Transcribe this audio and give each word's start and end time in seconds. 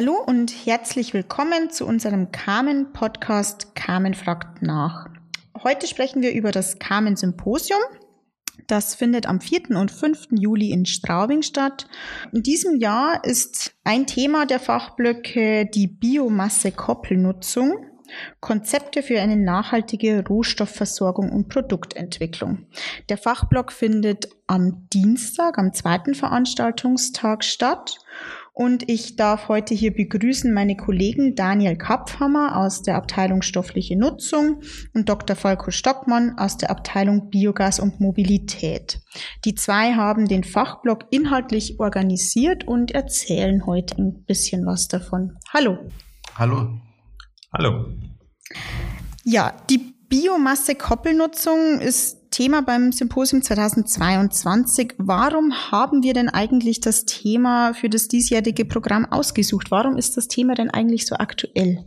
Hallo 0.00 0.22
und 0.24 0.52
herzlich 0.64 1.12
willkommen 1.12 1.70
zu 1.70 1.84
unserem 1.84 2.30
Carmen-Podcast 2.30 3.74
Carmen 3.74 4.14
fragt 4.14 4.62
nach. 4.62 5.08
Heute 5.64 5.88
sprechen 5.88 6.22
wir 6.22 6.32
über 6.34 6.52
das 6.52 6.78
Carmen-Symposium. 6.78 7.80
Das 8.68 8.94
findet 8.94 9.26
am 9.26 9.40
4. 9.40 9.70
und 9.70 9.90
5. 9.90 10.28
Juli 10.38 10.70
in 10.70 10.86
Straubing 10.86 11.42
statt. 11.42 11.88
In 12.32 12.44
diesem 12.44 12.76
Jahr 12.76 13.24
ist 13.24 13.74
ein 13.82 14.06
Thema 14.06 14.46
der 14.46 14.60
Fachblöcke 14.60 15.66
die 15.66 15.88
Biomasse-Koppelnutzung. 15.88 17.84
Konzepte 18.40 19.02
für 19.02 19.20
eine 19.20 19.36
nachhaltige 19.36 20.24
Rohstoffversorgung 20.24 21.30
und 21.32 21.48
Produktentwicklung. 21.48 22.68
Der 23.08 23.18
Fachblock 23.18 23.72
findet 23.72 24.28
am 24.46 24.88
Dienstag, 24.92 25.58
am 25.58 25.74
zweiten 25.74 26.14
Veranstaltungstag 26.14 27.42
statt. 27.42 27.98
Und 28.58 28.88
ich 28.88 29.14
darf 29.14 29.46
heute 29.46 29.72
hier 29.72 29.94
begrüßen 29.94 30.52
meine 30.52 30.76
Kollegen 30.76 31.36
Daniel 31.36 31.76
Kapfhammer 31.76 32.56
aus 32.56 32.82
der 32.82 32.96
Abteilung 32.96 33.42
Stoffliche 33.42 33.96
Nutzung 33.96 34.62
und 34.94 35.08
Dr. 35.08 35.36
Falko 35.36 35.70
Stockmann 35.70 36.36
aus 36.38 36.56
der 36.56 36.72
Abteilung 36.72 37.30
Biogas 37.30 37.78
und 37.78 38.00
Mobilität. 38.00 38.98
Die 39.44 39.54
zwei 39.54 39.94
haben 39.94 40.26
den 40.26 40.42
Fachblock 40.42 41.04
inhaltlich 41.12 41.78
organisiert 41.78 42.66
und 42.66 42.90
erzählen 42.90 43.64
heute 43.64 43.96
ein 43.96 44.24
bisschen 44.24 44.66
was 44.66 44.88
davon. 44.88 45.38
Hallo. 45.54 45.78
Hallo. 46.34 46.80
Hallo. 47.52 47.86
Ja, 49.22 49.54
die 49.70 49.94
Biomasse-Koppelnutzung 50.08 51.78
ist 51.78 52.17
Thema 52.30 52.62
beim 52.62 52.92
Symposium 52.92 53.42
2022. 53.42 54.94
Warum 54.98 55.52
haben 55.70 56.02
wir 56.02 56.14
denn 56.14 56.28
eigentlich 56.28 56.80
das 56.80 57.04
Thema 57.04 57.74
für 57.74 57.88
das 57.88 58.08
diesjährige 58.08 58.64
Programm 58.64 59.04
ausgesucht? 59.04 59.70
Warum 59.70 59.96
ist 59.96 60.16
das 60.16 60.28
Thema 60.28 60.54
denn 60.54 60.70
eigentlich 60.70 61.06
so 61.06 61.16
aktuell? 61.16 61.84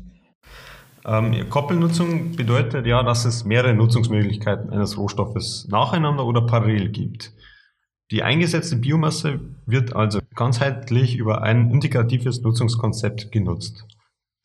Ähm, 1.05 1.49
Koppelnutzung 1.49 2.35
bedeutet 2.35 2.85
ja, 2.85 3.03
dass 3.03 3.25
es 3.25 3.45
mehrere 3.45 3.73
Nutzungsmöglichkeiten 3.73 4.69
eines 4.69 4.97
Rohstoffes 4.97 5.67
nacheinander 5.69 6.25
oder 6.25 6.41
parallel 6.41 6.89
gibt. 6.89 7.33
Die 8.11 8.23
eingesetzte 8.23 8.75
Biomasse 8.75 9.39
wird 9.65 9.95
also 9.95 10.19
ganzheitlich 10.35 11.15
über 11.15 11.43
ein 11.43 11.71
integratives 11.71 12.41
Nutzungskonzept 12.41 13.31
genutzt. 13.31 13.85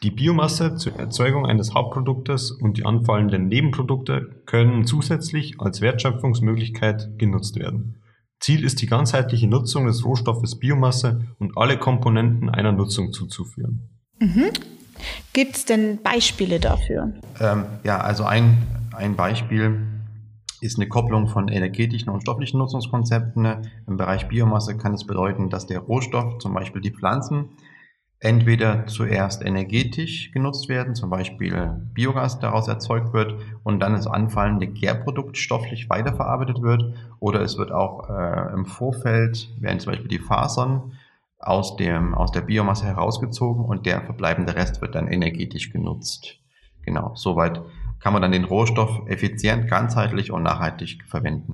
Die 0.03 0.11
Biomasse 0.11 0.77
zur 0.77 0.95
Erzeugung 0.97 1.47
eines 1.47 1.73
Hauptproduktes 1.73 2.51
und 2.51 2.77
die 2.77 2.85
anfallenden 2.85 3.49
Nebenprodukte 3.49 4.43
können 4.45 4.85
zusätzlich 4.85 5.59
als 5.59 5.81
Wertschöpfungsmöglichkeit 5.81 7.19
genutzt 7.19 7.57
werden. 7.57 8.03
Ziel 8.39 8.63
ist 8.63 8.83
die 8.83 8.87
ganzheitliche 8.87 9.49
Nutzung 9.49 9.87
des 9.87 10.05
Rohstoffes 10.05 10.59
Biomasse 10.59 11.27
und 11.39 11.57
alle 11.57 11.79
Komponenten 11.79 12.51
einer 12.51 12.73
Nutzung 12.73 13.13
zuzuführen. 13.13 13.89
Mhm. 14.21 14.51
Gibt 15.33 15.57
es 15.57 15.65
denn 15.65 16.03
Beispiele 16.03 16.61
dafür? 16.61 17.15
Ähm, 17.41 17.65
ja, 17.83 17.99
also 17.99 18.25
ein, 18.25 18.59
ein 18.95 19.17
Beispiel 19.17 19.81
ist 20.61 20.79
eine 20.79 20.89
Kopplung 20.89 21.29
von 21.29 21.49
energetischen 21.49 22.11
und 22.11 22.21
stofflichen 22.21 22.59
Nutzungskonzepten. 22.59 23.47
Im 23.87 23.97
Bereich 23.97 24.29
Biomasse 24.29 24.77
kann 24.77 24.93
es 24.93 25.07
bedeuten, 25.07 25.49
dass 25.49 25.67
der 25.67 25.81
Rohstoff, 25.81 26.39
zum 26.39 26.53
Beispiel 26.53 26.83
die 26.83 26.93
Pflanzen, 26.93 27.51
entweder 28.21 28.87
zuerst 28.87 29.45
energetisch 29.45 30.33
genutzt 30.33 30.69
werden, 30.69 30.95
zum 30.95 31.11
Beispiel 31.11 31.81
Biogas 31.93 32.39
daraus 32.39 32.67
erzeugt 32.67 33.13
wird 33.13 33.35
und 33.63 33.81
dann 33.81 33.93
das 33.93 34.07
anfallende 34.07 34.67
Gärprodukt 34.67 35.37
stofflich 35.37 35.91
weiterverarbeitet 35.91 36.63
wird 36.63 36.95
oder 37.21 37.41
es 37.43 37.59
wird 37.59 37.73
auch 37.73 38.09
äh, 38.09 38.53
im 38.55 38.65
Vorfeld, 38.65 39.51
werden 39.61 39.81
zum 39.81 39.93
Beispiel 39.93 40.09
die 40.09 40.19
Fasern 40.19 40.93
aus, 41.39 41.77
dem, 41.77 42.15
aus 42.15 42.33
der 42.33 42.41
Biomasse 42.41 42.87
herausgezogen 42.87 43.65
und 43.65 43.85
der 43.85 44.01
verbleibende 44.01 44.55
Rest 44.55 44.81
wird 44.81 44.95
dann 44.95 45.09
energetisch 45.09 45.71
genutzt. 45.71 46.39
Genau, 46.85 47.13
soweit 47.15 47.61
kann 48.01 48.13
man 48.13 48.23
dann 48.23 48.33
den 48.33 48.45
Rohstoff 48.45 49.07
effizient, 49.09 49.69
ganzheitlich 49.69 50.31
und 50.31 50.43
nachhaltig 50.43 51.05
verwenden. 51.07 51.53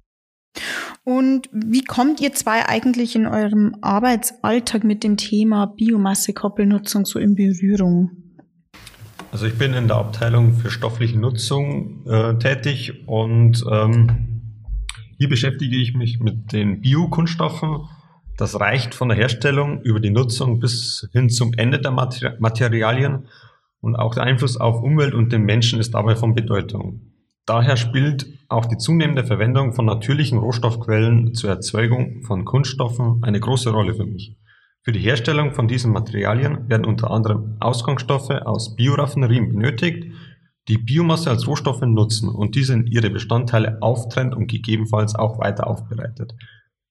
Und 1.04 1.48
wie 1.52 1.82
kommt 1.82 2.20
ihr 2.20 2.32
zwei 2.32 2.68
eigentlich 2.68 3.16
in 3.16 3.26
eurem 3.26 3.74
Arbeitsalltag 3.80 4.84
mit 4.84 5.02
dem 5.02 5.16
Thema 5.16 5.66
Biomasse-Koppelnutzung 5.66 7.06
so 7.06 7.18
in 7.18 7.34
Berührung? 7.34 8.10
Also 9.32 9.46
ich 9.46 9.58
bin 9.58 9.74
in 9.74 9.88
der 9.88 9.96
Abteilung 9.96 10.52
für 10.52 10.70
stoffliche 10.70 11.18
Nutzung 11.18 12.06
äh, 12.06 12.38
tätig 12.38 13.08
und 13.08 13.64
ähm, 13.70 14.52
hier 15.18 15.28
beschäftige 15.28 15.76
ich 15.76 15.94
mich 15.94 16.20
mit 16.20 16.52
den 16.52 16.82
Biokunststoffen. 16.82 17.88
Das 18.36 18.60
reicht 18.60 18.94
von 18.94 19.08
der 19.08 19.16
Herstellung 19.16 19.80
über 19.82 20.00
die 20.00 20.10
Nutzung 20.10 20.60
bis 20.60 21.08
hin 21.12 21.30
zum 21.30 21.52
Ende 21.54 21.80
der 21.80 21.92
Materialien 21.92 23.26
und 23.80 23.96
auch 23.96 24.14
der 24.14 24.24
Einfluss 24.24 24.56
auf 24.56 24.82
Umwelt 24.82 25.14
und 25.14 25.32
den 25.32 25.42
Menschen 25.42 25.80
ist 25.80 25.94
dabei 25.94 26.14
von 26.14 26.34
Bedeutung. 26.34 27.12
Daher 27.47 27.76
spielt 27.76 28.26
auch 28.48 28.66
die 28.66 28.76
zunehmende 28.76 29.25
Verwendung 29.25 29.72
von 29.72 29.86
natürlichen 29.86 30.38
Rohstoffquellen 30.38 31.34
zur 31.34 31.50
Erzeugung 31.50 32.22
von 32.22 32.44
Kunststoffen 32.44 33.19
eine 33.22 33.41
große 33.41 33.70
Rolle 33.70 33.94
für 33.94 34.06
mich. 34.06 34.36
Für 34.84 34.92
die 34.92 35.00
Herstellung 35.00 35.52
von 35.52 35.69
diesen 35.69 35.92
Materialien 35.92 36.69
werden 36.69 36.86
unter 36.86 37.10
anderem 37.10 37.56
Ausgangsstoffe 37.60 38.31
aus 38.31 38.76
Bioraffinerien 38.76 39.48
benötigt, 39.48 40.12
die 40.69 40.78
Biomasse 40.78 41.31
als 41.31 41.47
Rohstoffe 41.47 41.82
nutzen 41.82 42.28
und 42.28 42.54
diese 42.54 42.75
in 42.75 42.86
ihre 42.86 43.10
Bestandteile 43.10 43.78
auftrennt 43.81 44.34
und 44.34 44.47
gegebenenfalls 44.47 45.14
auch 45.14 45.41
weiter 45.41 45.66
aufbereitet, 45.66 46.34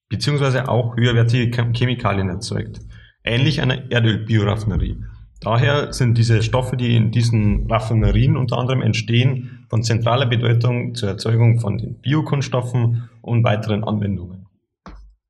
beziehungsweise 0.10 0.68
auch 0.68 0.98
höherwertige 0.98 1.50
Chemikalien 1.74 2.30
erzeugt, 2.30 2.80
ähnlich 3.24 3.62
einer 3.62 3.90
Erdölbioraffinerie. 3.90 5.04
Daher 5.42 5.92
sind 5.92 6.20
diese 6.20 6.44
Stoffe, 6.44 6.78
die 6.78 6.96
in 6.96 7.10
diesen 7.10 7.66
Raffinerien 7.70 8.38
unter 8.38 8.60
anderem 8.60 8.84
entstehen, 8.84 9.66
von 9.70 9.82
zentraler 9.82 10.28
Bedeutung 10.28 10.94
zur 10.94 11.10
Erzeugung 11.10 11.60
von 11.60 11.80
den 11.80 12.00
Biokunststoffen 12.00 13.10
und 13.22 13.44
weiteren 13.44 13.84
Anwendungen. 13.84 14.46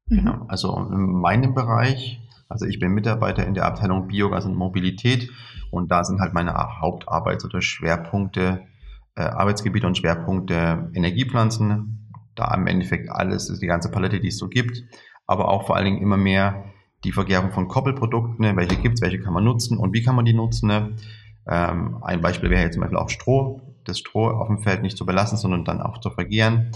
Genau, 0.07 0.45
also 0.49 0.75
in 0.91 1.13
meinem 1.21 1.53
Bereich, 1.53 2.19
also 2.49 2.65
ich 2.65 2.79
bin 2.79 2.91
Mitarbeiter 2.91 3.47
in 3.47 3.53
der 3.53 3.65
Abteilung 3.65 4.09
Biogas 4.09 4.45
und 4.45 4.55
Mobilität 4.55 5.29
und 5.71 5.89
da 5.89 6.03
sind 6.03 6.19
halt 6.19 6.33
meine 6.33 6.53
Hauptarbeits- 6.55 7.45
oder 7.45 7.61
Schwerpunkte, 7.61 8.63
äh, 9.15 9.21
Arbeitsgebiete 9.21 9.87
und 9.87 9.97
Schwerpunkte 9.97 10.91
Energiepflanzen, 10.93 12.09
da 12.35 12.53
im 12.53 12.67
Endeffekt 12.67 13.09
alles 13.09 13.49
ist 13.49 13.61
die 13.61 13.67
ganze 13.67 13.89
Palette, 13.89 14.19
die 14.19 14.27
es 14.27 14.37
so 14.37 14.49
gibt, 14.49 14.83
aber 15.25 15.47
auch 15.47 15.67
vor 15.67 15.77
allen 15.77 15.85
Dingen 15.85 16.01
immer 16.01 16.17
mehr 16.17 16.65
die 17.03 17.11
Vergärung 17.11 17.51
von 17.51 17.67
Koppelprodukten, 17.67 18.55
welche 18.55 18.75
gibt 18.77 18.95
es, 18.95 19.01
welche 19.01 19.19
kann 19.19 19.33
man 19.33 19.43
nutzen 19.43 19.77
und 19.77 19.93
wie 19.93 20.03
kann 20.03 20.15
man 20.15 20.25
die 20.25 20.33
nutzen. 20.33 20.67
Ne? 20.67 20.95
Ähm, 21.47 21.97
ein 22.01 22.21
Beispiel 22.21 22.49
wäre 22.49 22.61
jetzt 22.61 22.73
zum 22.73 22.81
Beispiel 22.81 22.99
auch 22.99 23.09
Stroh, 23.09 23.61
das 23.85 23.99
Stroh 23.99 24.27
auf 24.27 24.47
dem 24.47 24.59
Feld 24.59 24.83
nicht 24.83 24.97
zu 24.97 25.05
belassen, 25.05 25.37
sondern 25.37 25.65
dann 25.65 25.81
auch 25.81 25.99
zu 25.99 26.11
vergären. 26.11 26.71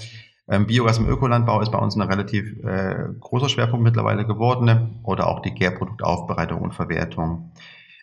Ähm, 0.48 0.68
Biogas 0.68 0.98
im 0.98 1.08
Ökolandbau 1.08 1.62
ist 1.62 1.72
bei 1.72 1.78
uns 1.78 1.96
ein 1.96 2.02
relativ 2.02 2.64
äh, 2.64 3.08
großer 3.20 3.50
Schwerpunkt 3.50 3.84
mittlerweile 3.84 4.26
geworden 4.26 4.66
ne? 4.66 4.90
oder 5.04 5.28
auch 5.28 5.42
die 5.42 5.54
Gärproduktaufbereitung 5.54 6.62
und 6.62 6.74
Verwertung. 6.74 7.52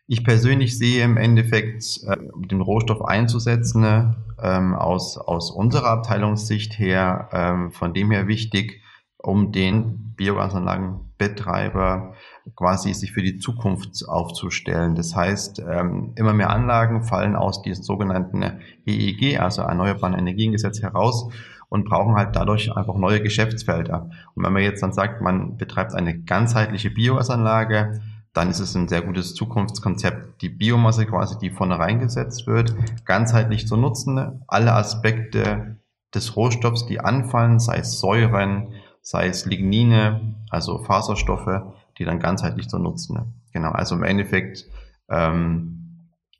Ich 0.08 0.24
persönlich 0.24 0.76
sehe 0.76 1.04
im 1.04 1.16
Endeffekt, 1.16 1.84
äh, 2.06 2.16
den 2.34 2.60
Rohstoff 2.60 3.04
einzusetzen, 3.04 4.16
ähm, 4.42 4.74
aus, 4.74 5.16
aus 5.16 5.50
unserer 5.50 5.90
Abteilungssicht 5.90 6.78
her, 6.78 7.28
ähm, 7.32 7.70
von 7.70 7.94
dem 7.94 8.10
her 8.10 8.26
wichtig, 8.26 8.80
um 9.22 9.52
den 9.52 10.14
Biogasanlagenbetreiber 10.16 12.14
quasi 12.56 12.92
sich 12.94 13.12
für 13.12 13.22
die 13.22 13.38
Zukunft 13.38 14.08
aufzustellen. 14.08 14.94
Das 14.94 15.14
heißt, 15.14 15.62
ähm, 15.68 16.12
immer 16.16 16.32
mehr 16.32 16.50
Anlagen 16.50 17.02
fallen 17.04 17.36
aus 17.36 17.62
diesem 17.62 17.84
sogenannten 17.84 18.60
EEG, 18.86 19.38
also 19.40 19.62
Erneuerbaren 19.62 20.18
Energiengesetz 20.18 20.82
heraus 20.82 21.30
und 21.68 21.84
brauchen 21.84 22.16
halt 22.16 22.36
dadurch 22.36 22.76
einfach 22.76 22.96
neue 22.96 23.22
Geschäftsfelder. 23.22 24.10
Und 24.34 24.44
wenn 24.44 24.52
man 24.52 24.62
jetzt 24.62 24.82
dann 24.82 24.92
sagt, 24.92 25.22
man 25.22 25.56
betreibt 25.56 25.94
eine 25.94 26.18
ganzheitliche 26.18 26.90
Biogasanlage, 26.90 28.00
dann 28.34 28.50
ist 28.50 28.60
es 28.60 28.74
ein 28.74 28.88
sehr 28.88 29.02
gutes 29.02 29.34
Zukunftskonzept, 29.34 30.40
die 30.42 30.48
Biomasse 30.48 31.06
quasi, 31.06 31.38
die 31.38 31.50
vorne 31.50 31.78
reingesetzt 31.78 32.46
wird, 32.46 32.74
ganzheitlich 33.04 33.66
zu 33.66 33.76
nutzen, 33.76 34.42
alle 34.48 34.72
Aspekte 34.72 35.76
des 36.14 36.36
Rohstoffs, 36.36 36.86
die 36.86 37.00
anfallen, 37.00 37.58
sei 37.58 37.78
es 37.78 38.00
Säuren, 38.00 38.74
sei 39.02 39.26
es 39.26 39.44
Lignine, 39.44 40.34
also 40.50 40.78
Faserstoffe, 40.78 41.62
die 41.98 42.04
dann 42.04 42.20
ganzheitlich 42.20 42.68
zu 42.68 42.78
nutzen. 42.78 43.34
Genau, 43.52 43.70
also 43.70 43.94
im 43.94 44.04
Endeffekt 44.04 44.66
ähm, 45.10 45.82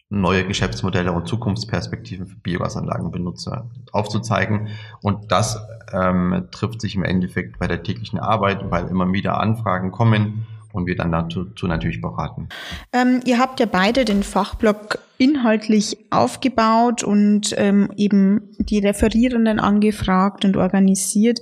neue 0.09 0.47
Geschäftsmodelle 0.47 1.13
und 1.13 1.27
Zukunftsperspektiven 1.27 2.27
für 2.27 2.37
Biogasanlagenbenutzer 2.37 3.71
aufzuzeigen. 3.93 4.69
Und 5.01 5.33
das 5.33 5.59
ähm, 5.93 6.49
trifft 6.51 6.81
sich 6.81 6.95
im 6.95 7.05
Endeffekt 7.05 7.59
bei 7.59 7.67
der 7.67 7.83
täglichen 7.83 8.19
Arbeit, 8.19 8.71
weil 8.71 8.89
immer 8.89 9.11
wieder 9.13 9.41
Anfragen 9.41 9.91
kommen 9.91 10.47
und 10.73 10.87
wir 10.87 10.97
dann 10.97 11.13
dazu, 11.13 11.45
dazu 11.45 11.67
natürlich 11.67 12.01
beraten. 12.01 12.49
Ähm, 12.93 13.21
ihr 13.25 13.39
habt 13.39 13.61
ja 13.61 13.67
beide 13.67 14.05
den 14.05 14.23
Fachblock 14.23 14.99
inhaltlich 15.19 15.97
aufgebaut 16.11 17.03
und 17.03 17.55
ähm, 17.57 17.91
eben 17.97 18.51
die 18.59 18.79
Referierenden 18.79 19.61
angefragt 19.61 20.45
und 20.45 20.57
organisiert. 20.57 21.41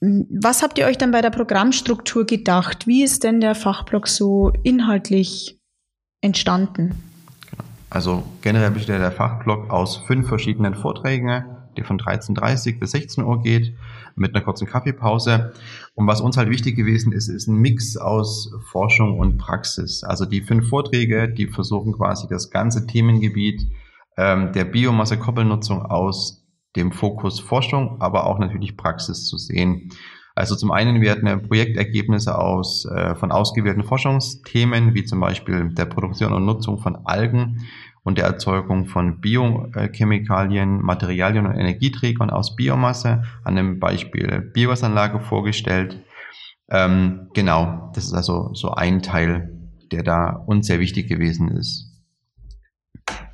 Was 0.00 0.62
habt 0.62 0.78
ihr 0.78 0.86
euch 0.86 0.96
dann 0.96 1.10
bei 1.10 1.20
der 1.20 1.30
Programmstruktur 1.30 2.24
gedacht? 2.24 2.86
Wie 2.86 3.02
ist 3.02 3.22
denn 3.22 3.40
der 3.40 3.54
Fachblock 3.54 4.08
so 4.08 4.50
inhaltlich 4.62 5.60
entstanden? 6.22 6.94
Also 7.90 8.22
generell 8.40 8.70
besteht 8.70 9.00
der 9.00 9.12
Fachblock 9.12 9.68
aus 9.70 9.98
fünf 9.98 10.28
verschiedenen 10.28 10.74
Vorträgen, 10.74 11.44
die 11.76 11.82
von 11.82 11.98
13.30 11.98 12.78
bis 12.78 12.92
16 12.92 13.24
Uhr 13.24 13.42
geht, 13.42 13.74
mit 14.14 14.34
einer 14.34 14.44
kurzen 14.44 14.66
Kaffeepause. 14.66 15.52
Und 15.94 16.06
was 16.06 16.20
uns 16.20 16.36
halt 16.36 16.48
wichtig 16.48 16.76
gewesen 16.76 17.12
ist, 17.12 17.28
ist 17.28 17.48
ein 17.48 17.56
Mix 17.56 17.96
aus 17.96 18.52
Forschung 18.70 19.18
und 19.18 19.36
Praxis. 19.36 20.02
Also 20.02 20.24
die 20.24 20.40
fünf 20.40 20.68
Vorträge, 20.68 21.28
die 21.28 21.46
versuchen 21.46 21.92
quasi 21.92 22.26
das 22.28 22.50
ganze 22.50 22.86
Themengebiet 22.86 23.70
ähm, 24.16 24.52
der 24.52 24.64
Biomasse-Koppelnutzung 24.64 25.82
aus 25.82 26.46
dem 26.76 26.92
Fokus 26.92 27.40
Forschung, 27.40 28.00
aber 28.00 28.26
auch 28.26 28.38
natürlich 28.38 28.76
Praxis 28.76 29.26
zu 29.26 29.36
sehen. 29.38 29.90
Also 30.34 30.54
zum 30.56 30.70
einen 30.70 31.00
werden 31.00 31.42
Projektergebnisse 31.42 32.38
aus, 32.38 32.86
äh, 32.86 33.14
von 33.14 33.32
ausgewählten 33.32 33.84
Forschungsthemen, 33.84 34.94
wie 34.94 35.04
zum 35.04 35.20
Beispiel 35.20 35.70
der 35.74 35.86
Produktion 35.86 36.32
und 36.32 36.46
Nutzung 36.46 36.78
von 36.78 36.96
Algen 37.04 37.66
und 38.02 38.16
der 38.16 38.24
Erzeugung 38.24 38.86
von 38.86 39.20
Biochemikalien, 39.20 40.80
Materialien 40.80 41.46
und 41.46 41.54
Energieträgern 41.54 42.30
aus 42.30 42.56
Biomasse, 42.56 43.24
an 43.44 43.56
dem 43.56 43.78
Beispiel 43.78 44.40
Biogasanlage 44.54 45.20
vorgestellt. 45.20 46.00
Ähm, 46.70 47.28
genau, 47.34 47.90
das 47.94 48.04
ist 48.04 48.14
also 48.14 48.54
so 48.54 48.70
ein 48.70 49.02
Teil, 49.02 49.58
der 49.92 50.02
da 50.02 50.30
uns 50.30 50.68
sehr 50.68 50.80
wichtig 50.80 51.08
gewesen 51.08 51.48
ist. 51.48 51.89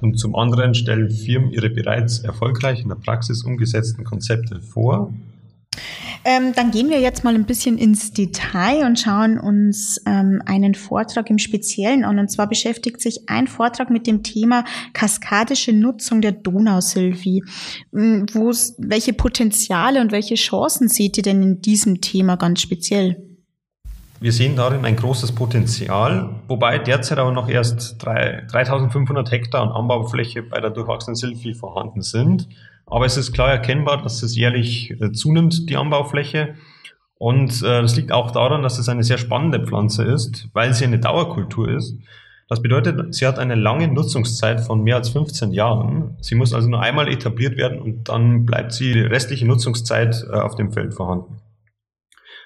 Und 0.00 0.19
zum 0.19 0.34
anderen 0.34 0.75
stellen 0.75 1.11
Firmen 1.11 1.50
ihre 1.50 1.70
bereits 1.70 2.20
erfolgreich 2.20 2.82
in 2.82 2.88
der 2.88 2.96
Praxis 2.96 3.44
umgesetzten 3.44 4.05
Konzepte 4.05 4.61
vor. 4.61 5.12
Ähm, 6.25 6.52
dann 6.56 6.73
gehen 6.73 6.90
wir 6.90 6.99
jetzt 6.99 7.23
mal 7.23 7.37
ein 7.37 7.44
bisschen 7.44 7.78
ins 7.78 8.12
Detail 8.12 8.84
und 8.84 8.99
schauen 8.99 9.38
uns 9.38 10.00
ähm, 10.06 10.43
einen 10.44 10.75
Vortrag 10.75 11.31
im 11.31 11.38
Speziellen 11.38 12.05
an. 12.05 12.19
Und 12.19 12.31
zwar 12.31 12.49
beschäftigt 12.49 13.00
sich 13.00 13.28
ein 13.28 13.46
Vortrag 13.46 13.90
mit 13.90 14.08
dem 14.08 14.25
Thema 14.25 14.64
kaskadische 14.93 15.73
Nutzung 15.73 16.20
der 16.20 16.32
Donausilvi. 16.32 17.44
Hm, 17.93 18.26
welche 18.79 19.12
Potenziale 19.12 20.00
und 20.00 20.11
welche 20.11 20.34
Chancen 20.34 20.88
seht 20.88 21.17
ihr 21.17 21.22
denn 21.22 21.43
in 21.43 21.61
diesem 21.61 22.00
Thema 22.00 22.34
ganz 22.37 22.61
speziell? 22.61 23.25
Wir 24.19 24.33
sehen 24.33 24.57
darin 24.57 24.87
ein 24.87 24.97
großes 24.97 25.33
Potenzial, 25.33 26.31
wobei 26.49 26.79
derzeit 26.79 27.19
aber 27.19 27.33
noch 27.33 27.51
erst 27.51 28.03
3, 28.03 28.47
3500 28.51 29.31
Hektar 29.31 29.63
an 29.63 29.69
Anbaufläche 29.69 30.43
bei 30.43 30.59
der 30.59 30.71
durchwachsenen 30.71 31.17
Silphi 31.17 31.53
vorhanden 31.53 32.01
sind. 32.01 32.49
Aber 32.87 33.05
es 33.05 33.19
ist 33.19 33.33
klar 33.33 33.51
erkennbar, 33.51 34.03
dass 34.03 34.23
es 34.23 34.35
jährlich 34.35 34.91
äh, 35.01 35.13
zunimmt, 35.13 35.69
die 35.69 35.77
Anbaufläche. 35.77 36.55
Und 37.19 37.63
äh, 37.63 37.83
das 37.83 37.97
liegt 37.97 38.11
auch 38.11 38.31
daran, 38.31 38.63
dass 38.63 38.79
es 38.79 38.89
eine 38.89 39.05
sehr 39.05 39.19
spannende 39.19 39.67
Pflanze 39.67 40.05
ist, 40.05 40.49
weil 40.55 40.73
sie 40.73 40.85
eine 40.85 40.99
Dauerkultur 40.99 41.69
ist. 41.69 41.97
Das 42.49 42.63
bedeutet, 42.63 43.15
sie 43.15 43.27
hat 43.27 43.39
eine 43.39 43.57
lange 43.57 43.89
Nutzungszeit 43.89 44.61
von 44.61 44.83
mehr 44.83 44.97
als 44.97 45.09
15 45.11 45.53
Jahren. 45.53 46.17
Sie 46.21 46.37
muss 46.37 46.55
also 46.55 46.69
nur 46.69 46.81
einmal 46.81 47.09
etabliert 47.09 47.59
werden 47.59 47.81
und 47.81 48.09
dann 48.09 48.47
bleibt 48.47 48.73
sie 48.73 48.93
die 48.93 49.01
restliche 49.01 49.47
Nutzungszeit 49.47 50.25
äh, 50.31 50.37
auf 50.37 50.55
dem 50.55 50.73
Feld 50.73 50.95
vorhanden. 50.95 51.41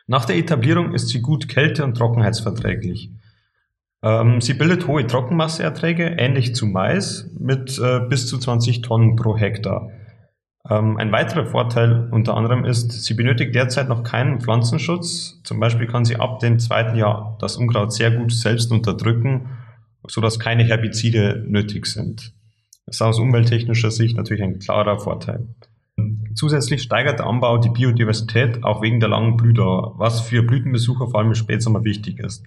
Nach 0.07 0.25
der 0.25 0.37
Etablierung 0.37 0.95
ist 0.95 1.09
sie 1.09 1.21
gut 1.21 1.49
kälte- 1.49 1.85
und 1.85 1.97
trockenheitsverträglich. 1.97 3.11
Ähm, 4.03 4.41
sie 4.41 4.55
bildet 4.55 4.87
hohe 4.87 5.07
Trockenmasseerträge, 5.07 6.17
ähnlich 6.19 6.55
zu 6.55 6.67
Mais, 6.67 7.31
mit 7.39 7.79
äh, 7.79 8.01
bis 8.01 8.27
zu 8.27 8.39
20 8.39 8.83
Tonnen 8.83 9.17
pro 9.17 9.37
Hektar. 9.37 9.91
Ähm, 10.69 10.97
ein 10.97 11.13
weiterer 11.13 11.47
Vorteil 11.47 12.09
unter 12.11 12.37
anderem 12.37 12.65
ist, 12.65 12.93
sie 12.93 13.15
benötigt 13.15 13.55
derzeit 13.55 13.89
noch 13.89 14.03
keinen 14.03 14.41
Pflanzenschutz. 14.41 15.41
Zum 15.45 15.61
Beispiel 15.61 15.87
kann 15.87 16.05
sie 16.05 16.17
ab 16.17 16.41
dem 16.41 16.59
zweiten 16.59 16.97
Jahr 16.97 17.37
das 17.41 17.57
Unkraut 17.57 17.93
sehr 17.93 18.11
gut 18.11 18.33
selbst 18.33 18.71
unterdrücken, 18.71 19.49
sodass 20.07 20.39
keine 20.39 20.65
Herbizide 20.65 21.45
nötig 21.47 21.87
sind. 21.87 22.33
Das 22.87 22.97
ist 22.97 23.03
aus 23.03 23.19
umwelttechnischer 23.19 23.91
Sicht 23.91 24.17
natürlich 24.17 24.43
ein 24.43 24.59
klarer 24.59 24.99
Vorteil. 24.99 25.47
Zusätzlich 26.41 26.81
steigert 26.81 27.19
der 27.19 27.27
Anbau 27.27 27.59
die 27.59 27.69
Biodiversität 27.69 28.65
auch 28.65 28.81
wegen 28.81 28.99
der 28.99 29.11
langen 29.11 29.37
Blühdauer, 29.37 29.99
was 29.99 30.23
für 30.23 30.43
Blütenbesucher 30.43 31.09
vor 31.09 31.19
allem 31.19 31.29
im 31.29 31.35
Spätsommer 31.35 31.85
wichtig 31.85 32.19
ist. 32.19 32.47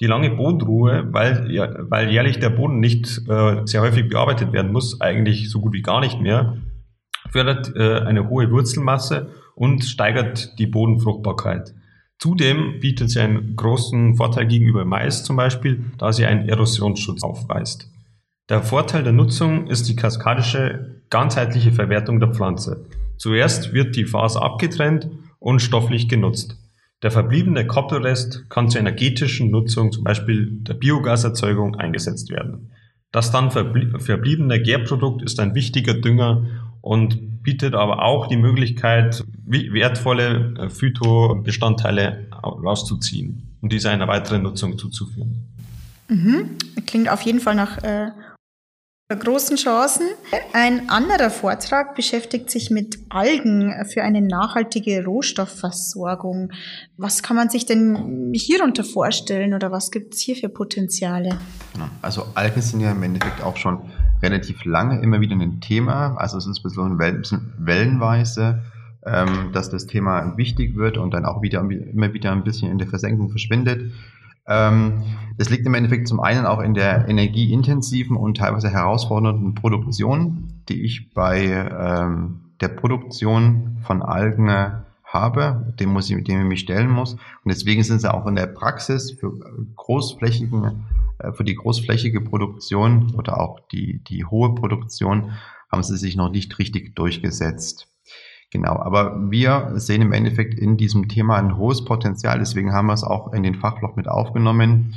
Die 0.00 0.06
lange 0.06 0.30
Bodenruhe, 0.30 1.08
weil, 1.10 1.48
weil 1.90 2.08
jährlich 2.12 2.38
der 2.38 2.50
Boden 2.50 2.78
nicht 2.78 3.20
äh, 3.28 3.62
sehr 3.64 3.80
häufig 3.80 4.08
bearbeitet 4.08 4.52
werden 4.52 4.70
muss, 4.70 5.00
eigentlich 5.00 5.50
so 5.50 5.58
gut 5.58 5.72
wie 5.72 5.82
gar 5.82 5.98
nicht 5.98 6.20
mehr, 6.20 6.58
fördert 7.30 7.74
äh, 7.74 8.02
eine 8.02 8.28
hohe 8.28 8.48
Wurzelmasse 8.48 9.30
und 9.56 9.84
steigert 9.84 10.56
die 10.60 10.68
Bodenfruchtbarkeit. 10.68 11.74
Zudem 12.20 12.78
bietet 12.78 13.10
sie 13.10 13.18
einen 13.18 13.56
großen 13.56 14.14
Vorteil 14.14 14.46
gegenüber 14.46 14.84
Mais 14.84 15.24
zum 15.24 15.34
Beispiel, 15.34 15.86
da 15.98 16.12
sie 16.12 16.26
einen 16.26 16.48
Erosionsschutz 16.48 17.24
aufweist. 17.24 17.90
Der 18.48 18.62
Vorteil 18.62 19.02
der 19.02 19.12
Nutzung 19.12 19.66
ist 19.66 19.88
die 19.88 19.96
kaskadische 19.96 21.02
ganzheitliche 21.10 21.72
Verwertung 21.72 22.20
der 22.20 22.32
Pflanze. 22.32 22.86
Zuerst 23.16 23.72
wird 23.72 23.96
die 23.96 24.04
Faser 24.04 24.42
abgetrennt 24.42 25.08
und 25.38 25.60
stofflich 25.60 26.08
genutzt. 26.08 26.56
Der 27.02 27.10
verbliebene 27.10 27.66
Koppelrest 27.66 28.48
kann 28.48 28.68
zur 28.68 28.80
energetischen 28.80 29.50
Nutzung, 29.50 29.90
zum 29.90 30.04
Beispiel 30.04 30.48
der 30.60 30.74
Biogaserzeugung, 30.74 31.74
eingesetzt 31.76 32.30
werden. 32.30 32.70
Das 33.10 33.30
dann 33.30 33.50
verbliebene 33.50 34.62
Gärprodukt 34.62 35.22
ist 35.22 35.38
ein 35.40 35.54
wichtiger 35.54 35.94
Dünger 35.94 36.46
und 36.80 37.42
bietet 37.42 37.74
aber 37.74 38.04
auch 38.04 38.28
die 38.28 38.36
Möglichkeit, 38.36 39.24
wertvolle 39.44 40.54
äh, 40.58 40.68
Phytobestandteile 40.68 42.28
rauszuziehen 42.42 43.56
und 43.60 43.72
diese 43.72 43.90
einer 43.90 44.08
weiteren 44.08 44.42
Nutzung 44.42 44.78
zuzuführen. 44.78 45.44
Mhm. 46.08 46.50
Klingt 46.86 47.10
auf 47.10 47.22
jeden 47.22 47.40
Fall 47.40 47.54
nach 47.54 47.82
äh, 47.82 48.08
großen 49.16 49.56
Chancen. 49.56 50.06
Ein 50.52 50.88
anderer 50.88 51.30
Vortrag 51.30 51.94
beschäftigt 51.94 52.50
sich 52.50 52.70
mit 52.70 52.98
Algen 53.08 53.72
für 53.86 54.02
eine 54.02 54.20
nachhaltige 54.20 55.04
Rohstoffversorgung. 55.04 56.52
Was 56.96 57.22
kann 57.22 57.36
man 57.36 57.48
sich 57.48 57.66
denn 57.66 58.32
hierunter 58.34 58.84
vorstellen 58.84 59.54
oder 59.54 59.70
was 59.70 59.90
gibt 59.90 60.14
es 60.14 60.20
hier 60.20 60.36
für 60.36 60.48
Potenziale? 60.48 61.38
Also 62.00 62.26
Algen 62.34 62.60
sind 62.60 62.80
ja 62.80 62.92
im 62.92 63.02
Endeffekt 63.02 63.42
auch 63.42 63.56
schon 63.56 63.90
relativ 64.22 64.64
lange 64.64 65.00
immer 65.02 65.20
wieder 65.20 65.36
ein 65.36 65.60
Thema. 65.60 66.16
Also 66.16 66.38
es 66.38 66.46
ist 66.46 66.64
ein 66.64 66.98
bisschen 66.98 67.52
wellenweise, 67.58 68.62
ähm, 69.04 69.50
dass 69.52 69.68
das 69.70 69.86
Thema 69.86 70.36
wichtig 70.36 70.76
wird 70.76 70.96
und 70.96 71.12
dann 71.12 71.24
auch 71.24 71.42
wieder 71.42 71.60
immer 71.60 72.12
wieder 72.12 72.32
ein 72.32 72.44
bisschen 72.44 72.70
in 72.70 72.78
der 72.78 72.88
Versenkung 72.88 73.30
verschwindet. 73.30 73.92
Ähm, 74.46 75.04
das 75.38 75.50
liegt 75.50 75.66
im 75.66 75.74
Endeffekt 75.74 76.08
zum 76.08 76.20
einen 76.20 76.46
auch 76.46 76.60
in 76.60 76.74
der 76.74 77.08
energieintensiven 77.08 78.16
und 78.16 78.36
teilweise 78.36 78.70
herausfordernden 78.70 79.54
Produktion, 79.54 80.62
die 80.68 80.82
ich 80.82 81.12
bei 81.14 81.44
ähm, 81.46 82.52
der 82.60 82.68
Produktion 82.68 83.78
von 83.82 84.02
Algen 84.02 84.50
habe, 85.04 85.74
dem 85.78 85.90
muss 85.90 86.10
ich, 86.10 86.24
dem 86.24 86.40
ich 86.40 86.46
mich 86.46 86.60
stellen 86.60 86.90
muss. 86.90 87.14
Und 87.14 87.20
deswegen 87.46 87.82
sind 87.82 88.00
sie 88.00 88.12
auch 88.12 88.26
in 88.26 88.34
der 88.34 88.46
Praxis 88.46 89.12
für 89.12 89.32
großflächigen, 89.76 90.84
äh, 91.18 91.32
für 91.32 91.44
die 91.44 91.54
großflächige 91.54 92.20
Produktion 92.20 93.14
oder 93.14 93.40
auch 93.40 93.60
die, 93.72 94.02
die 94.04 94.24
hohe 94.24 94.54
Produktion 94.54 95.32
haben 95.70 95.82
sie 95.82 95.96
sich 95.96 96.16
noch 96.16 96.30
nicht 96.30 96.58
richtig 96.58 96.94
durchgesetzt. 96.94 97.91
Genau, 98.52 98.76
aber 98.76 99.30
wir 99.30 99.72
sehen 99.76 100.02
im 100.02 100.12
Endeffekt 100.12 100.58
in 100.58 100.76
diesem 100.76 101.08
Thema 101.08 101.38
ein 101.38 101.56
hohes 101.56 101.86
Potenzial, 101.86 102.38
deswegen 102.38 102.74
haben 102.74 102.86
wir 102.86 102.92
es 102.92 103.02
auch 103.02 103.32
in 103.32 103.42
den 103.42 103.54
Fachblock 103.54 103.96
mit 103.96 104.08
aufgenommen. 104.08 104.94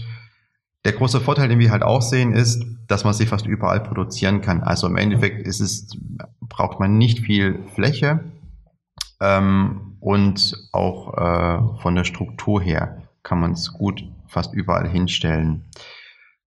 Der 0.84 0.92
große 0.92 1.22
Vorteil, 1.22 1.48
den 1.48 1.60
wir 1.60 1.72
halt 1.72 1.82
auch 1.82 2.02
sehen, 2.02 2.34
ist, 2.34 2.66
dass 2.90 3.06
man 3.06 3.14
sie 3.14 3.26
fast 3.26 3.46
überall 3.46 3.80
produzieren 3.80 4.42
kann. 4.42 4.62
Also 4.62 4.88
im 4.88 4.98
Endeffekt 4.98 5.48
ist 5.48 5.62
es, 5.62 5.88
braucht 6.42 6.82
man 6.82 6.98
nicht 6.98 7.20
viel 7.20 7.64
Fläche 7.74 8.26
ähm, 9.22 9.96
und 10.02 10.70
auch 10.74 11.14
äh, 11.14 11.82
von 11.82 11.96
der 11.96 12.04
Struktur 12.04 12.62
her 12.62 13.04
kann 13.24 13.40
man 13.40 13.54
es 13.54 13.72
gut 13.72 14.04
fast 14.28 14.54
überall 14.54 14.90
hinstellen. 14.90 15.64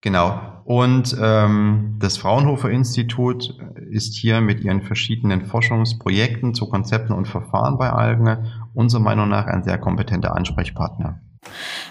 Genau. 0.00 0.40
Und 0.64 1.16
ähm, 1.20 1.96
das 1.98 2.18
Fraunhofer 2.18 2.70
Institut 2.70 3.56
ist 3.90 4.14
hier 4.14 4.40
mit 4.40 4.60
ihren 4.60 4.82
verschiedenen 4.82 5.46
Forschungsprojekten 5.46 6.54
zu 6.54 6.68
Konzepten 6.68 7.14
und 7.14 7.26
Verfahren 7.26 7.78
bei 7.78 7.90
Algen 7.90 8.46
unserer 8.74 9.00
Meinung 9.00 9.28
nach 9.28 9.46
ein 9.46 9.64
sehr 9.64 9.78
kompetenter 9.78 10.36
Ansprechpartner. 10.36 11.20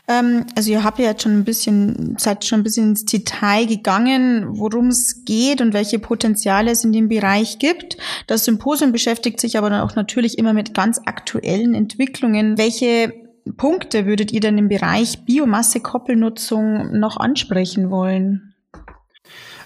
Ähm, 0.08 0.46
also 0.56 0.72
ihr 0.72 0.84
habt 0.84 1.00
ja 1.00 1.06
jetzt 1.06 1.24
schon 1.24 1.34
ein 1.34 1.44
bisschen, 1.44 2.16
seid 2.18 2.46
schon 2.46 2.60
ein 2.60 2.64
bisschen 2.64 2.90
ins 2.90 3.06
Detail 3.06 3.66
gegangen, 3.66 4.46
worum 4.52 4.88
es 4.88 5.26
geht 5.26 5.60
und 5.60 5.74
welche 5.74 6.00
Potenziale 6.00 6.72
es 6.72 6.84
in 6.84 6.94
dem 6.94 7.10
Bereich 7.10 7.60
gibt. 7.60 7.98
Das 8.28 8.46
Symposium 8.46 8.92
beschäftigt 8.92 9.42
sich 9.42 9.58
aber 9.58 9.70
dann 9.70 9.82
auch 9.82 9.96
natürlich 9.96 10.38
immer 10.38 10.54
mit 10.54 10.74
ganz 10.74 11.02
aktuellen 11.06 11.74
Entwicklungen. 11.74 12.58
Welche 12.58 13.27
Punkte 13.56 14.06
würdet 14.06 14.32
ihr 14.32 14.40
denn 14.40 14.58
im 14.58 14.68
Bereich 14.68 15.26
Biomasse-Koppelnutzung 15.26 17.00
noch 17.00 17.18
ansprechen 17.18 17.90
wollen? 17.90 18.54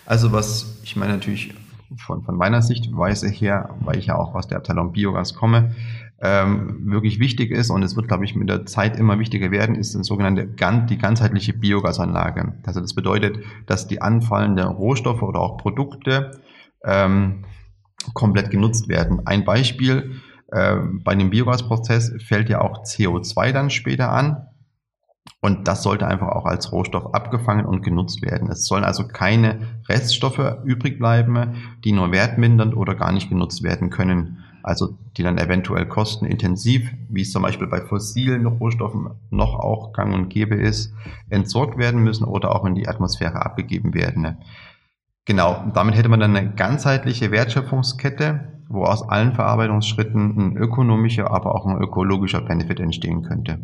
Also 0.06 0.32
was 0.32 0.80
ich 0.84 0.96
meine 0.96 1.14
natürlich 1.14 1.54
von, 1.98 2.24
von 2.24 2.36
meiner 2.36 2.62
Sichtweise 2.62 3.28
her, 3.30 3.76
weil 3.82 3.98
ich 3.98 4.08
ja 4.08 4.16
auch 4.16 4.36
aus 4.36 4.48
der 4.48 4.58
Abteilung 4.58 4.92
Biogas 4.92 5.34
komme, 5.34 5.76
ähm, 6.22 6.82
wirklich 6.86 7.20
wichtig 7.20 7.52
ist 7.52 7.72
und 7.72 7.82
es 7.84 7.96
wird, 7.96 8.08
glaube 8.08 8.26
ich, 8.26 8.36
mit 8.36 8.48
der 8.48 8.66
Zeit 8.66 8.98
immer 8.98 9.18
wichtiger 9.18 9.50
werden, 9.50 9.76
ist 9.76 9.96
eine 9.96 10.04
sogenannte 10.04 10.46
die 10.46 10.98
ganzheitliche 10.98 11.54
Biogasanlage. 11.54 12.54
Also 12.64 12.80
das 12.80 12.94
bedeutet, 12.94 13.40
dass 13.66 13.88
die 13.88 14.02
anfallenden 14.02 14.68
Rohstoffe 14.68 15.24
oder 15.24 15.40
auch 15.40 15.58
Produkte 15.58 16.40
ähm, 16.84 17.46
komplett 18.14 18.52
genutzt 18.52 18.88
werden. 18.88 19.26
Ein 19.26 19.46
Beispiel, 19.46 20.22
bei 20.52 21.16
dem 21.16 21.30
Biogasprozess 21.30 22.14
fällt 22.28 22.50
ja 22.50 22.62
auch 22.62 22.84
CO2 22.84 23.54
dann 23.54 23.70
später 23.70 24.12
an. 24.12 24.48
Und 25.40 25.68
das 25.68 25.82
sollte 25.82 26.06
einfach 26.06 26.28
auch 26.28 26.46
als 26.46 26.72
Rohstoff 26.72 27.14
abgefangen 27.14 27.66
und 27.66 27.84
genutzt 27.84 28.22
werden. 28.22 28.50
Es 28.50 28.66
sollen 28.66 28.84
also 28.84 29.08
keine 29.08 29.60
Reststoffe 29.88 30.58
übrig 30.66 31.00
bleiben, 31.00 31.56
die 31.84 31.94
nur 31.94 32.12
wertmindernd 32.12 32.76
oder 32.76 32.96
gar 32.96 33.12
nicht 33.12 33.30
genutzt 33.30 33.64
werden 33.64 33.90
können. 33.90 34.44
Also 34.64 34.98
die 35.18 35.24
dann 35.24 35.40
eventuell 35.40 35.88
kostenintensiv, 35.88 36.92
wie 37.10 37.22
es 37.22 37.32
zum 37.32 37.42
Beispiel 37.42 37.68
bei 37.68 37.82
fossilen 37.82 38.46
Rohstoffen 38.46 39.10
noch 39.32 39.56
auch 39.56 39.94
gang 39.94 40.14
und 40.14 40.30
gäbe 40.30 40.56
ist, 40.56 40.94
entsorgt 41.30 41.80
werden 41.80 42.04
müssen 42.04 42.26
oder 42.26 42.56
auch 42.56 42.66
in 42.66 42.76
die 42.76 42.88
Atmosphäre 42.88 43.44
abgegeben 43.44 43.96
werden. 43.96 44.38
Genau, 45.26 45.72
damit 45.74 45.96
hätte 45.96 46.10
man 46.10 46.20
dann 46.20 46.36
eine 46.36 46.52
ganzheitliche 46.56 47.32
Wertschöpfungskette, 47.32 48.64
wo 48.70 48.84
aus 48.86 49.08
allen 49.08 49.34
Verarbeitungsschritten 49.34 50.38
ein 50.38 50.58
ökonomischer, 50.58 51.30
aber 51.30 51.54
auch 51.54 51.66
ein 51.66 51.82
ökologischer 51.82 52.42
Benefit 52.42 52.80
entstehen 52.80 53.22
könnte. 53.22 53.60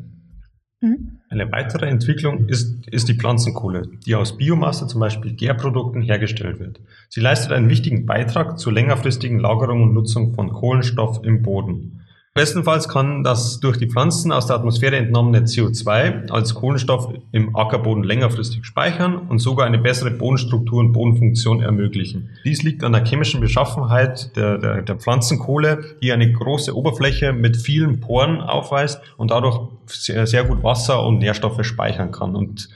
Mhm. 0.82 1.20
Eine 1.30 1.52
weitere 1.52 1.88
Entwicklung 1.88 2.48
ist, 2.48 2.88
ist 2.88 3.10
die 3.10 3.16
Pflanzenkohle, 3.16 3.90
die 4.06 4.16
aus 4.16 4.38
Biomasse, 4.38 4.88
zum 4.88 5.02
Beispiel 5.02 5.34
Gärprodukten, 5.34 6.02
hergestellt 6.02 6.60
wird. 6.60 6.80
Sie 7.10 7.20
leistet 7.20 7.52
einen 7.52 7.70
wichtigen 7.70 8.06
Beitrag 8.06 8.60
zur 8.60 8.74
längerfristigen 8.74 9.40
Lagerung 9.40 9.84
und 9.84 9.94
Nutzung 9.94 10.36
von 10.36 10.52
Kohlenstoff 10.52 11.22
im 11.24 11.42
Boden. 11.42 11.97
Bestenfalls 12.38 12.88
kann 12.88 13.24
das 13.24 13.60
durch 13.62 13.78
die 13.78 13.90
Pflanzen 13.90 14.32
aus 14.32 14.46
der 14.46 14.58
Atmosphäre 14.58 14.96
entnommene 14.96 15.40
CO2 15.40 16.30
als 16.30 16.54
Kohlenstoff 16.54 17.12
im 17.32 17.56
Ackerboden 17.56 18.04
längerfristig 18.04 18.64
speichern 18.64 19.18
und 19.18 19.40
sogar 19.40 19.66
eine 19.66 19.80
bessere 19.80 20.12
Bodenstruktur 20.12 20.82
und 20.82 20.94
Bodenfunktion 20.94 21.64
ermöglichen. 21.64 22.30
Dies 22.46 22.62
liegt 22.62 22.84
an 22.84 22.92
der 22.92 23.04
chemischen 23.04 23.42
Beschaffenheit 23.42 24.36
der, 24.36 24.60
der, 24.60 24.84
der 24.84 24.96
Pflanzenkohle, 24.98 25.98
die 26.04 26.12
eine 26.12 26.32
große 26.32 26.78
Oberfläche 26.78 27.34
mit 27.34 27.58
vielen 27.58 28.02
Poren 28.02 28.40
aufweist 28.40 29.02
und 29.18 29.32
dadurch 29.32 29.60
sehr, 29.88 30.28
sehr 30.28 30.44
gut 30.44 30.62
Wasser 30.62 31.04
und 31.08 31.18
Nährstoffe 31.18 31.66
speichern 31.66 32.12
kann 32.12 32.36
und 32.36 32.70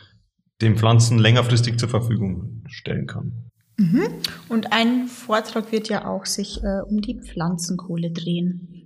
den 0.59 0.75
Pflanzen 0.75 1.19
längerfristig 1.19 1.77
zur 1.77 1.89
Verfügung 1.89 2.63
stellen 2.65 3.05
kann. 3.05 3.51
Mhm. 3.77 4.07
Und 4.49 4.73
ein 4.73 5.07
Vortrag 5.07 5.71
wird 5.71 5.87
ja 5.87 6.07
auch 6.07 6.25
sich 6.25 6.63
äh, 6.63 6.81
um 6.81 6.99
die 6.99 7.19
Pflanzenkohle 7.19 8.09
drehen. 8.09 8.80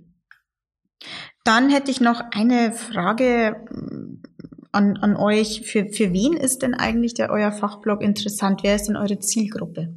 Dann 1.44 1.70
hätte 1.70 1.90
ich 1.90 2.00
noch 2.00 2.20
eine 2.32 2.72
Frage 2.72 3.56
mm, 3.70 4.22
an, 4.72 4.96
an 4.98 5.16
euch. 5.16 5.62
Für, 5.64 5.86
für 5.86 6.12
wen 6.12 6.34
ist 6.34 6.62
denn 6.62 6.74
eigentlich 6.74 7.14
der 7.14 7.30
euer 7.30 7.52
Fachblog 7.52 8.02
interessant? 8.02 8.60
Wer 8.62 8.76
ist 8.76 8.88
denn 8.88 8.96
eure 8.96 9.18
Zielgruppe? 9.18 9.96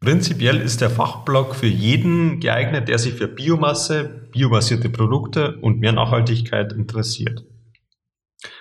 Prinzipiell 0.00 0.58
ist 0.60 0.80
der 0.80 0.90
Fachblog 0.90 1.56
für 1.56 1.66
jeden 1.66 2.38
geeignet, 2.38 2.88
der 2.88 2.98
sich 2.98 3.14
für 3.14 3.26
Biomasse, 3.26 4.28
biobasierte 4.32 4.90
Produkte 4.90 5.56
und 5.60 5.80
mehr 5.80 5.92
Nachhaltigkeit 5.92 6.72
interessiert. 6.72 7.44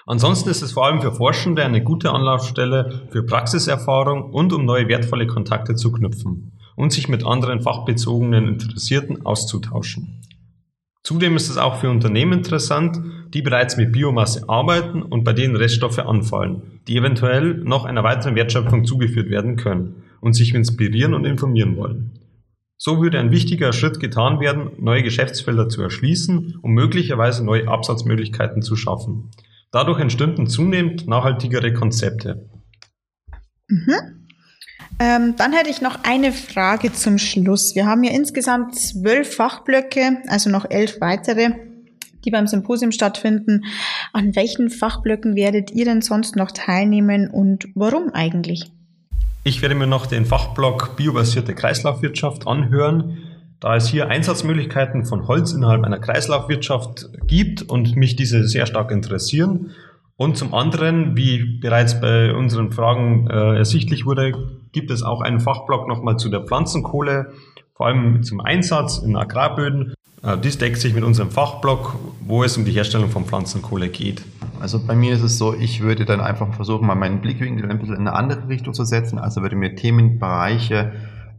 Ansonsten 0.07 0.49
ist 0.49 0.63
es 0.63 0.71
vor 0.71 0.87
allem 0.87 1.01
für 1.01 1.11
Forschende 1.11 1.63
eine 1.63 1.83
gute 1.83 2.11
Anlaufstelle 2.11 3.07
für 3.11 3.23
Praxiserfahrung 3.23 4.33
und 4.33 4.51
um 4.51 4.65
neue 4.65 4.87
wertvolle 4.87 5.27
Kontakte 5.27 5.75
zu 5.75 5.91
knüpfen 5.91 6.57
und 6.75 6.91
sich 6.91 7.07
mit 7.07 7.25
anderen 7.25 7.61
fachbezogenen 7.61 8.47
Interessierten 8.47 9.25
auszutauschen. 9.25 10.23
Zudem 11.07 11.37
ist 11.37 11.49
es 11.49 11.55
auch 11.55 11.77
für 11.79 11.89
Unternehmen 11.89 12.33
interessant, 12.33 12.99
die 13.33 13.41
bereits 13.41 13.77
mit 13.77 13.93
Biomasse 13.93 14.49
arbeiten 14.49 15.01
und 15.01 15.23
bei 15.23 15.31
denen 15.31 15.55
Reststoffe 15.55 15.99
anfallen, 15.99 16.81
die 16.89 16.97
eventuell 16.97 17.53
noch 17.53 17.85
einer 17.85 18.03
weiteren 18.03 18.35
Wertschöpfung 18.35 18.83
zugeführt 18.83 19.29
werden 19.29 19.55
können 19.55 20.03
und 20.19 20.33
sich 20.33 20.53
inspirieren 20.53 21.13
und 21.13 21.23
informieren 21.23 21.77
wollen. 21.77 22.19
So 22.75 23.01
würde 23.01 23.19
ein 23.19 23.31
wichtiger 23.31 23.71
Schritt 23.71 24.01
getan 24.01 24.41
werden, 24.41 24.71
neue 24.79 25.01
Geschäftsfelder 25.01 25.69
zu 25.69 25.81
erschließen, 25.81 26.59
um 26.61 26.73
möglicherweise 26.73 27.45
neue 27.45 27.69
Absatzmöglichkeiten 27.69 28.61
zu 28.61 28.75
schaffen. 28.75 29.29
Dadurch 29.71 30.01
entstünden 30.01 30.47
zunehmend 30.47 31.07
nachhaltigere 31.07 31.71
Konzepte. 31.71 32.49
Mhm. 33.69 34.16
Ähm, 34.99 35.35
dann 35.37 35.53
hätte 35.53 35.69
ich 35.69 35.81
noch 35.81 35.99
eine 36.03 36.31
Frage 36.31 36.91
zum 36.91 37.19
Schluss. 37.19 37.75
Wir 37.75 37.85
haben 37.85 38.03
ja 38.03 38.11
insgesamt 38.11 38.75
zwölf 38.75 39.35
Fachblöcke, 39.35 40.23
also 40.27 40.49
noch 40.49 40.65
elf 40.69 40.99
weitere, 41.01 41.51
die 42.25 42.31
beim 42.31 42.47
Symposium 42.47 42.91
stattfinden. 42.91 43.65
An 44.11 44.35
welchen 44.35 44.69
Fachblöcken 44.69 45.35
werdet 45.35 45.71
ihr 45.71 45.85
denn 45.85 46.01
sonst 46.01 46.35
noch 46.35 46.51
teilnehmen 46.51 47.29
und 47.29 47.67
warum 47.75 48.09
eigentlich? 48.13 48.71
Ich 49.43 49.61
werde 49.61 49.75
mir 49.75 49.87
noch 49.87 50.07
den 50.07 50.25
Fachblock 50.25 50.95
Biobasierte 50.97 51.53
Kreislaufwirtschaft 51.53 52.47
anhören, 52.47 53.19
da 53.59 53.75
es 53.75 53.87
hier 53.87 54.09
Einsatzmöglichkeiten 54.09 55.05
von 55.05 55.27
Holz 55.27 55.53
innerhalb 55.53 55.83
einer 55.83 55.99
Kreislaufwirtschaft 55.99 57.09
gibt 57.27 57.61
und 57.61 57.95
mich 57.95 58.15
diese 58.15 58.47
sehr 58.47 58.65
stark 58.65 58.91
interessieren. 58.91 59.71
Und 60.17 60.35
zum 60.35 60.55
anderen, 60.55 61.15
wie 61.15 61.59
bereits 61.59 62.01
bei 62.01 62.33
unseren 62.33 62.71
Fragen 62.71 63.27
äh, 63.29 63.55
ersichtlich 63.55 64.05
wurde, 64.05 64.33
gibt 64.71 64.89
es 64.89 65.03
auch 65.03 65.21
einen 65.21 65.39
Fachblock 65.39 65.87
nochmal 65.87 66.17
zu 66.17 66.29
der 66.29 66.41
Pflanzenkohle, 66.41 67.33
vor 67.75 67.85
allem 67.85 68.23
zum 68.23 68.41
Einsatz 68.41 68.97
in 68.97 69.15
Agrarböden. 69.15 69.93
Äh, 70.23 70.39
dies 70.39 70.57
deckt 70.57 70.77
sich 70.77 70.95
mit 70.95 71.03
unserem 71.03 71.29
Fachblock, 71.29 71.95
wo 72.21 72.43
es 72.43 72.57
um 72.57 72.65
die 72.65 72.71
Herstellung 72.71 73.09
von 73.09 73.25
Pflanzenkohle 73.25 73.89
geht. 73.89 74.23
Also 74.59 74.83
bei 74.83 74.95
mir 74.95 75.13
ist 75.13 75.21
es 75.21 75.37
so, 75.37 75.53
ich 75.53 75.81
würde 75.81 76.03
dann 76.05 76.19
einfach 76.19 76.51
versuchen, 76.55 76.87
mal 76.87 76.95
meinen 76.95 77.21
Blickwinkel 77.21 77.69
ein 77.69 77.77
bisschen 77.77 77.95
in 77.95 78.07
eine 78.07 78.13
andere 78.13 78.49
Richtung 78.49 78.73
zu 78.73 78.85
setzen. 78.85 79.19
Also 79.19 79.43
würde 79.43 79.55
mir 79.55 79.75
Themenbereiche 79.75 80.93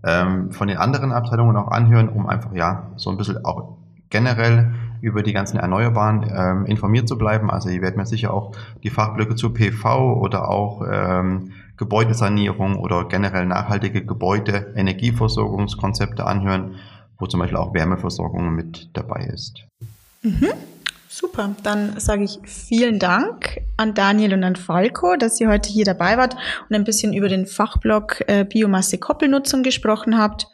ähm, 0.06 0.52
von 0.52 0.68
den 0.68 0.76
anderen 0.76 1.10
Abteilungen 1.10 1.56
auch 1.56 1.72
anhören, 1.72 2.08
um 2.08 2.28
einfach 2.28 2.54
ja 2.54 2.92
so 2.96 3.10
ein 3.10 3.16
bisschen 3.16 3.44
auch 3.44 3.78
generell 4.10 4.72
über 5.00 5.22
die 5.22 5.32
ganzen 5.32 5.58
Erneuerbaren 5.58 6.30
ähm, 6.34 6.66
informiert 6.66 7.08
zu 7.08 7.18
bleiben. 7.18 7.50
Also 7.50 7.68
ihr 7.68 7.80
werdet 7.82 7.96
mir 7.96 8.06
sicher 8.06 8.32
auch 8.32 8.52
die 8.82 8.90
Fachblöcke 8.90 9.36
zu 9.36 9.52
PV 9.52 10.20
oder 10.20 10.48
auch 10.48 10.82
ähm, 10.90 11.52
Gebäudesanierung 11.76 12.76
oder 12.76 13.06
generell 13.08 13.46
nachhaltige 13.46 14.04
Gebäude, 14.04 14.72
Energieversorgungskonzepte 14.76 16.24
anhören, 16.24 16.76
wo 17.18 17.26
zum 17.26 17.40
Beispiel 17.40 17.58
auch 17.58 17.72
Wärmeversorgung 17.72 18.54
mit 18.54 18.90
dabei 18.94 19.30
ist. 19.32 19.64
Mhm. 20.22 20.48
Super, 21.10 21.54
dann 21.62 21.98
sage 21.98 22.22
ich 22.22 22.38
vielen 22.44 22.98
Dank 22.98 23.62
an 23.78 23.94
Daniel 23.94 24.34
und 24.34 24.44
an 24.44 24.56
Falco, 24.56 25.16
dass 25.16 25.40
ihr 25.40 25.48
heute 25.48 25.70
hier 25.70 25.86
dabei 25.86 26.18
wart 26.18 26.36
und 26.68 26.76
ein 26.76 26.84
bisschen 26.84 27.14
über 27.14 27.28
den 27.28 27.46
Fachblock 27.46 28.22
äh, 28.28 28.44
Biomasse 28.44 28.98
Koppelnutzung 28.98 29.62
gesprochen 29.62 30.18
habt. 30.18 30.48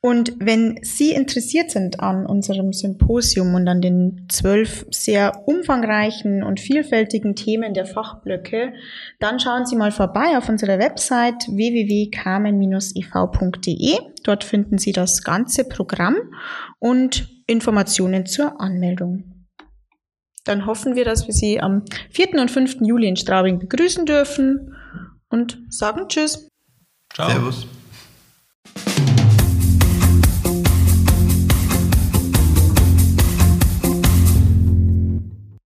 Und 0.00 0.34
wenn 0.38 0.78
Sie 0.82 1.10
interessiert 1.10 1.72
sind 1.72 1.98
an 1.98 2.24
unserem 2.24 2.72
Symposium 2.72 3.54
und 3.54 3.66
an 3.66 3.80
den 3.80 4.28
zwölf 4.30 4.86
sehr 4.90 5.42
umfangreichen 5.46 6.44
und 6.44 6.60
vielfältigen 6.60 7.34
Themen 7.34 7.74
der 7.74 7.84
Fachblöcke, 7.84 8.74
dann 9.18 9.40
schauen 9.40 9.66
Sie 9.66 9.74
mal 9.74 9.90
vorbei 9.90 10.38
auf 10.38 10.48
unserer 10.48 10.78
Website 10.78 11.48
www.carmen-iv.de. 11.48 13.98
Dort 14.22 14.44
finden 14.44 14.78
Sie 14.78 14.92
das 14.92 15.24
ganze 15.24 15.64
Programm 15.64 16.14
und 16.78 17.28
Informationen 17.48 18.24
zur 18.24 18.60
Anmeldung. 18.60 19.24
Dann 20.44 20.66
hoffen 20.66 20.94
wir, 20.94 21.04
dass 21.04 21.26
wir 21.26 21.34
Sie 21.34 21.60
am 21.60 21.82
4. 22.10 22.40
und 22.40 22.52
5. 22.52 22.82
Juli 22.82 23.08
in 23.08 23.16
Straubing 23.16 23.58
begrüßen 23.58 24.06
dürfen 24.06 24.76
und 25.28 25.58
sagen 25.70 26.06
Tschüss. 26.08 26.48
Ciao. 27.12 27.28
Servus. 27.28 27.66